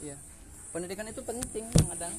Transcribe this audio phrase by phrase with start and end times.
[0.00, 0.16] Iya.
[0.70, 2.14] Pendidikan itu penting kadang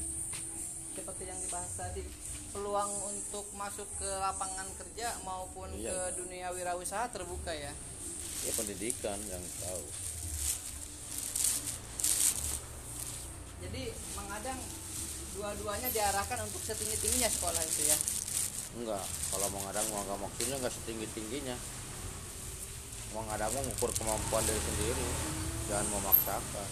[0.92, 2.04] seperti yang dibahas tadi
[2.52, 5.88] peluang untuk masuk ke lapangan kerja maupun Iya.
[5.88, 7.72] ke dunia wirausaha terbuka ya.
[8.42, 9.86] ya pendidikan yang tahu
[13.62, 14.58] Jadi mengadang
[15.32, 17.98] dua-duanya diarahkan untuk setinggi-tingginya sekolah itu ya.
[18.72, 21.56] enggak kalau mengadang mau nggak maksudnya nggak setinggi tingginya
[23.12, 25.08] mengadang mau ngukur kemampuan diri sendiri
[25.68, 26.68] jangan memaksakan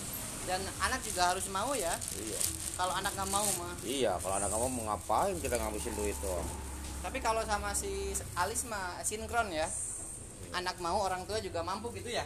[0.49, 1.93] Dan anak juga harus mau ya.
[2.17, 2.39] iya
[2.73, 3.75] Kalau anak nggak mau mah.
[3.83, 6.41] iya kalau anak kamu mau ngapain kita ngabisin duit tuh
[6.99, 9.69] Tapi kalau sama si Alis mah sinkron ya.
[10.49, 12.25] Anak mau orang tua juga mampu gitu ya.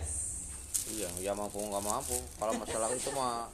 [0.86, 3.48] iya ya mampu nggak mampu kalau masalah itu mah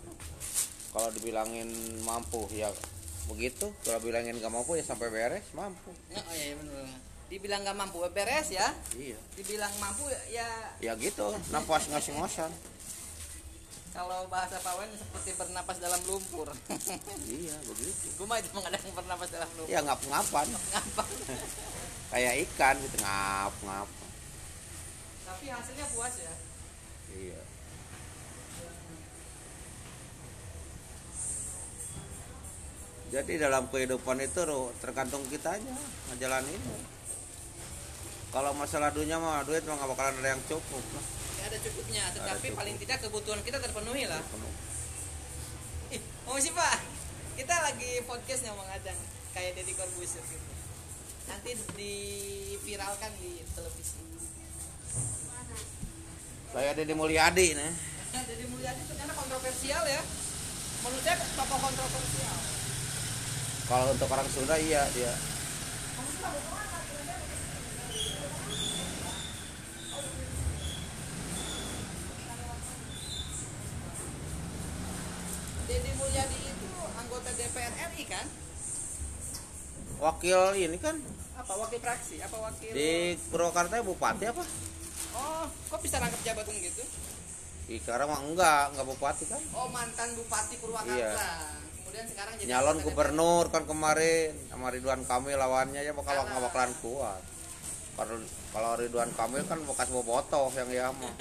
[0.90, 1.70] kalau dibilangin
[2.02, 2.66] mampu ya
[3.26, 6.90] begitu kalau bilangin nggak mampu ya sampai beres mampu Ya, oh iya benar.
[7.26, 8.74] Dibilang nggak mampu beres ya.
[8.94, 10.50] iya Dibilang mampu ya
[10.82, 12.50] ya gitu napas ngasih ngosan
[14.00, 16.48] kalau bahasa Pawen seperti bernapas dalam lumpur.
[17.28, 19.68] iya begitu Gue mah itu mengadang bernapas dalam lumpur.
[19.68, 21.04] ya ngap ngapan Ngapa?
[22.08, 23.90] kayak ikan gitu ngap ngap
[25.28, 26.34] Tapi hasilnya puas ya.
[27.12, 27.42] iya
[33.10, 34.42] jadi dalam kehidupan itu
[34.80, 35.76] tergantung kita aja
[36.08, 36.62] ngejalanin
[38.30, 41.19] kalau masalah dunia mah duit mah nggak bakalan ada yang cukup lah
[41.50, 42.58] ada cukupnya, tetapi cukup.
[42.62, 44.22] paling tidak kebutuhan kita terpenuhi lah.
[45.90, 46.78] Ih, mau sih Pak?
[47.34, 49.00] Kita lagi podcast ngomong adang
[49.34, 50.54] kayak Deddy Corbuzier gitu.
[51.26, 53.98] Nanti diviralkan di televisi.
[56.50, 57.72] kayak Deddy Mulyadi nih
[58.30, 60.02] Deddy Mulyadi ternyata kontroversial ya.
[60.82, 62.38] Menurut saya tokoh kontroversial.
[63.70, 65.14] kalau untuk orang Sunda iya dia
[75.70, 78.26] Deddy Mulyadi itu anggota DPR RI kan?
[80.00, 80.96] Wakil ini kan
[81.36, 82.20] Apa wakil fraksi?
[82.20, 82.72] Apa wakil?
[82.72, 82.92] di
[83.28, 84.44] Purwakarta ya bupati apa
[85.10, 86.84] Oh, kok bisa rangkap jabatan gitu?
[87.66, 90.98] di sekarang mah enggak enggak bupati kan Oh, mantan Bupati Purwakarta.
[90.98, 91.14] Iya.
[91.80, 96.74] Kemudian sekarang jadi nyalon gubernur kan kemarin sama Ridwan Kamil lawannya ya bakal nggak bakalan
[96.82, 97.22] kuat
[97.94, 98.16] kalau
[98.50, 101.14] kalau Ridwan Kamil kan bekas bobotoh yang ya mah.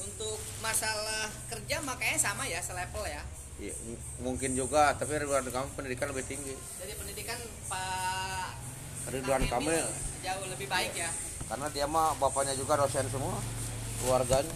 [0.00, 3.20] Untuk masalah kerja makanya sama ya, selevel ya.
[3.68, 6.56] M- mungkin juga tapi Ridwan Kamil pendidikan lebih tinggi.
[6.80, 7.36] Jadi pendidikan
[7.68, 8.56] Pak
[9.12, 9.84] Ridwan Emil
[10.24, 11.10] jauh lebih baik ya.
[11.50, 13.36] karena dia mah bapaknya juga dosen semua
[14.00, 14.54] keluarganya.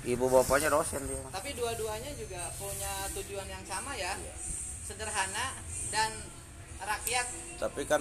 [0.00, 1.20] Ibu bapaknya dosen dia.
[1.28, 4.16] Tapi dua-duanya juga punya tujuan yang sama ya.
[4.84, 5.54] Sederhana
[5.92, 6.10] dan
[6.80, 7.26] rakyat.
[7.60, 8.00] Tapi kan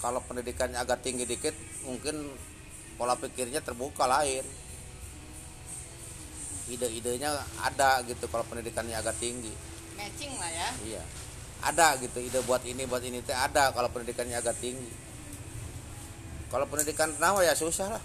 [0.00, 1.52] kalau pendidikannya agak tinggi dikit
[1.84, 2.32] mungkin
[2.96, 4.42] pola pikirnya terbuka lain
[6.68, 9.52] ide-idenya ada gitu kalau pendidikannya agak tinggi.
[9.94, 10.68] Matching lah ya.
[10.84, 11.02] iya.
[11.64, 14.92] Ada gitu ide buat ini buat ini teh ada kalau pendidikannya agak tinggi.
[16.48, 18.02] Kalau pendidikan rendah ya susah lah.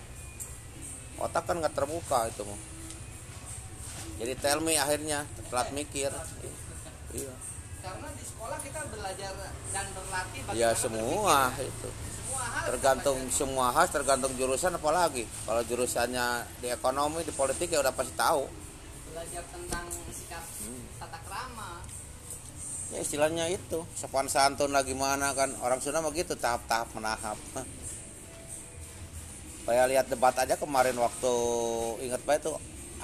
[1.19, 2.61] Otak kan nggak terbuka itu mah.
[4.19, 6.11] Jadi tell me akhirnya telat mikir.
[7.15, 7.33] Iya.
[7.79, 9.31] Karena di sekolah kita belajar
[9.71, 11.89] dan berlatih ya semua itu
[12.69, 15.25] tergantung semua hal tergantung jurusan apalagi.
[15.45, 18.43] Kalau jurusannya di ekonomi di politik ya udah pasti tahu.
[19.09, 20.83] Belajar tentang sikap Hmm.
[21.01, 21.81] tata krama.
[22.89, 23.85] ya istilahnya itu.
[23.97, 25.49] Sopan santun lah gimana kan.
[25.61, 27.37] Orang Sunda mah gitu tahap-tahap menahap.
[29.65, 31.33] Kayak lihat debat aja kemarin waktu
[32.01, 32.53] ingat pak itu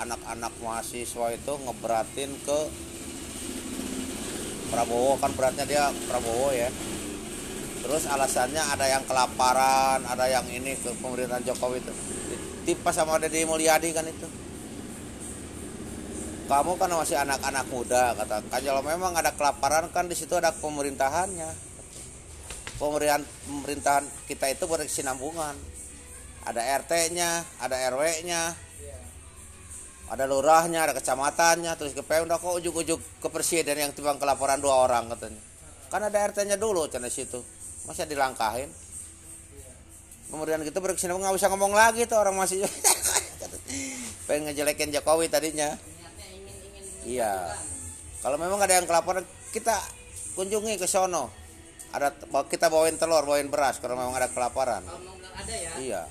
[0.02, 2.60] anak-anak mahasiswa itu ngeberatin ke
[4.74, 5.22] Prabowo.
[5.22, 6.74] Kan beratnya dia Prabowo ya
[7.86, 11.94] terus alasannya ada yang kelaparan ada yang ini ke pemerintahan Jokowi itu.
[12.66, 14.26] Tipas sama Deddy Mulyadi kan itu.
[16.50, 18.42] Kamu kan masih anak-anak muda kata.
[18.50, 21.54] Kan kalau memang ada kelaparan kan di situ ada pemerintahannya.
[22.82, 25.54] Pemerintahan pemerintahan kita itu berkesinambungan
[26.42, 28.42] ada RT-nya ada RW-nya
[30.10, 34.90] ada lurahnya ada kecamatannya terus ke Pemda kok ujuk-ujuk ke presiden yang timbang kelaparan dua
[34.90, 35.42] orang katanya.
[35.94, 37.55] Kan ada RT-nya dulu cina situ
[37.86, 38.70] masa dilangkahin
[40.30, 42.66] kemudian kita berkesinambungan nggak bisa ngomong lagi tuh orang masih
[44.26, 47.54] pengen ngejelekin Jokowi tadinya Niatnya ingin ingin Iya.
[48.26, 49.22] Kalau memang ada yang kelaparan,
[49.54, 49.78] kita
[50.34, 51.30] kunjungi ke sono.
[51.94, 52.12] Ada
[52.50, 54.82] kita bawain telur, bawain beras kalau memang ada kelaparan.
[54.82, 55.72] kalau ada ya.
[55.78, 56.02] Iya.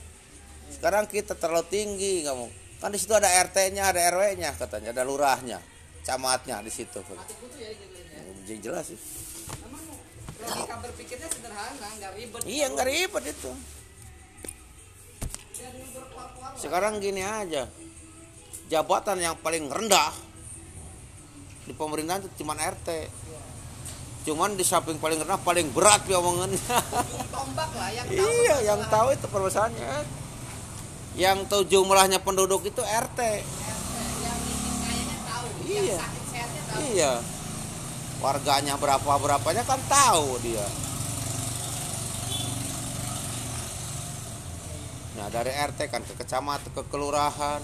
[0.70, 2.46] Sekarang kita terlalu tinggi kamu.
[2.78, 5.58] Kan di situ ada RT-nya, ada RW-nya katanya, ada lurahnya,
[6.06, 7.02] camatnya di situ.
[7.02, 7.74] Ya
[8.46, 8.56] ya.
[8.62, 8.98] Jelas sih.
[10.44, 12.40] Emang logika berpikirnya sederhana, nggak ribet.
[12.44, 13.50] Iya nggak ribet itu.
[16.60, 17.64] Sekarang gini aja.
[18.68, 20.12] Jabatan yang paling rendah
[21.64, 22.88] di pemerintahan itu cuman RT
[24.24, 26.56] cuman di samping paling rendah paling berat ya omongannya.
[27.28, 29.88] Tombak lah yang tahu iya yang tahu itu permasalahannya.
[31.14, 35.80] Yang tahu jumlahnya penduduk itu RT yang miskin kayaknya tahu Iya.
[35.84, 36.80] yang sakit sehatnya tahu.
[36.88, 37.12] Iya
[38.24, 40.64] warganya berapa berapanya kan tahu dia.
[45.20, 47.60] Nah dari RT kan ke kecamatan ke kelurahan.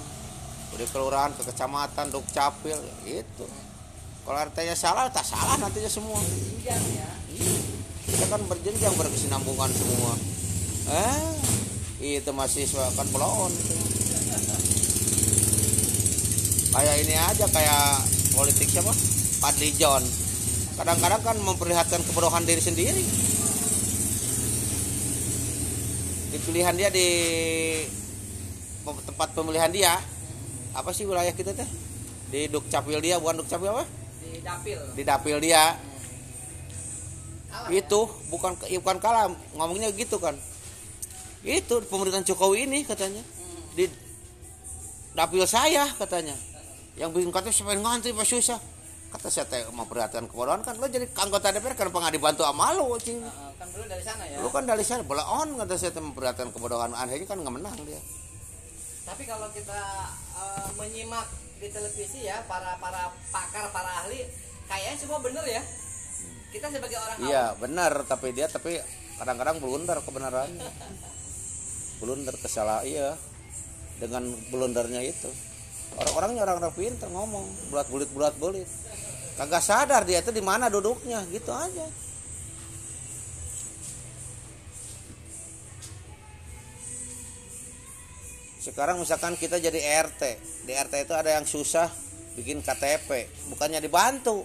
[0.77, 2.79] Dari kelurahan ke kecamatan dukcapil
[3.09, 3.49] gitu
[4.31, 6.21] kalau RT-nya salah tak salah nantinya semua.
[6.63, 6.77] Ya.
[8.07, 10.13] Kita kan berjenjang berkesinambungan semua.
[12.01, 13.53] Eh itu mahasiswa kan belum
[16.71, 18.95] kayak ini aja kayak politik siapa?
[19.43, 20.01] Padli John
[20.79, 23.03] kadang-kadang kan memperlihatkan kebodohan diri sendiri.
[26.31, 27.09] Di pilihan dia di
[28.87, 29.93] tempat pemilihan dia
[30.75, 31.67] apa sih wilayah kita teh?
[32.31, 33.85] Di Dukcapil dia bukan Dukcapil apa?
[34.23, 34.79] Di dapil.
[34.95, 35.75] Di dapil dia.
[37.51, 38.01] Kalah, itu
[38.31, 39.27] bukan ya bukan kalah
[39.59, 40.39] ngomongnya gitu kan.
[41.43, 43.27] Itu pemerintahan Jokowi ini katanya.
[43.75, 43.91] Di
[45.19, 46.39] dapil saya katanya.
[46.95, 48.61] Yang bikin katanya siapa yang ngantri pas susah
[49.11, 52.95] kata saya teh memperhatikan kebodohan kan lo jadi anggota DPR kan pengen dibantu sama lo
[52.95, 53.27] cing ya.
[53.27, 54.37] Heeh, kan dulu dari sana ya?
[54.39, 56.95] Lu kan dari sana bola on kata saya teh memperhatikan kebodohan.
[56.95, 57.99] Akhirnya kan nggak menang dia.
[59.03, 59.83] Tapi kalau kita
[60.39, 61.27] eh, menyimak
[61.59, 64.25] di televisi ya para para pakar para ahli
[64.71, 65.63] kayaknya semua bener ya?
[66.55, 68.79] Kita sebagai orang iya benar tapi dia tapi
[69.19, 70.71] kadang-kadang blunder kebenarannya
[72.01, 73.19] blunder kesalah iya.
[74.01, 75.29] Dengan blundernya itu
[75.99, 78.69] orang-orangnya orang-orang pintar ngomong bulat bulit bulat bulit
[79.41, 81.87] kagak sadar dia itu di mana duduknya gitu aja
[88.61, 90.23] sekarang misalkan kita jadi RT
[90.69, 91.89] di RT itu ada yang susah
[92.37, 94.45] bikin KTP bukannya dibantu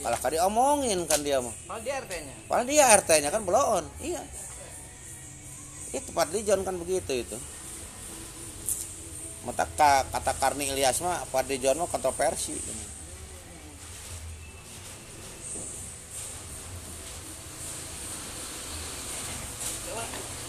[0.00, 3.84] malah kan diomongin kan dia mah mau di RT-nya Padahal dia RT-nya kan belum.
[3.98, 4.22] Iya.
[5.90, 7.36] Itu Pak Dijon kan begitu itu.
[9.46, 12.58] Mata ka- kata Karni Ilyas mah Pak Dijon mah kontroversi.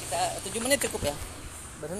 [0.01, 1.36] Kita 7 menit cukup ya